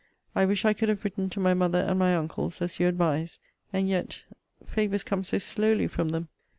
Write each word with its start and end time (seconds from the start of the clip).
I 0.33 0.45
wish 0.45 0.65
I 0.65 0.73
could 0.73 0.89
have 0.89 1.03
written 1.05 1.29
to 1.29 1.39
my 1.39 1.53
mother 1.53 1.77
and 1.81 1.99
my 1.99 2.15
uncles 2.15 2.59
as 2.59 2.79
you 2.79 2.87
advise. 2.87 3.37
And 3.71 3.87
yet, 3.87 4.23
favours 4.65 5.03
come 5.03 5.23
so 5.23 5.37
slowly 5.37 5.85
from 5.85 6.09
them. 6.09 6.27